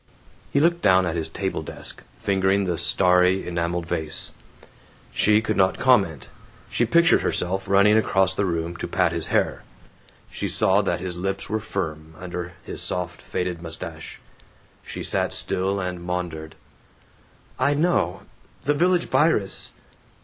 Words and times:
He 0.51 0.59
looked 0.59 0.81
down 0.81 1.05
at 1.05 1.15
his 1.15 1.29
table 1.29 1.61
desk, 1.61 2.01
fingering 2.19 2.65
the 2.65 2.75
starry 2.79 3.47
enameled 3.47 3.85
vase. 3.85 4.31
She 5.13 5.41
could 5.43 5.57
not 5.57 5.77
comment. 5.77 6.27
She 6.71 6.85
pictured 6.85 7.21
herself 7.21 7.67
running 7.67 7.95
across 7.95 8.33
the 8.33 8.47
room 8.47 8.75
to 8.77 8.87
pat 8.87 9.11
his 9.11 9.27
hair. 9.27 9.61
She 10.31 10.47
saw 10.47 10.81
that 10.81 11.01
his 11.01 11.17
lips 11.17 11.49
were 11.51 11.59
firm, 11.59 12.15
under 12.17 12.53
his 12.63 12.81
soft 12.81 13.21
faded 13.21 13.61
mustache. 13.61 14.19
She 14.81 15.03
sat 15.03 15.35
still 15.35 15.79
and 15.79 16.01
maundered, 16.01 16.55
"I 17.59 17.75
know. 17.75 18.23
The 18.63 18.73
Village 18.73 19.05
Virus. 19.05 19.71